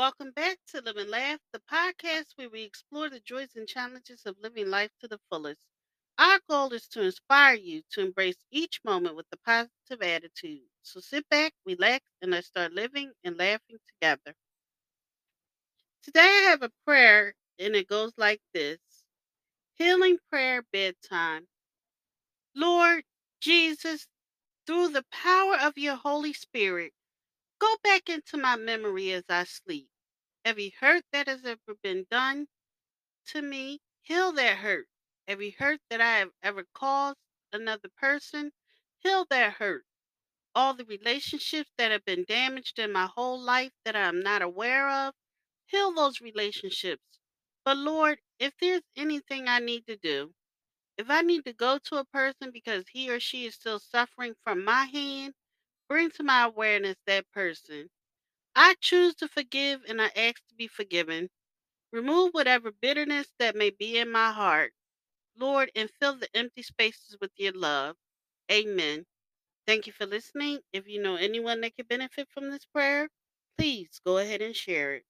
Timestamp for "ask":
60.16-60.36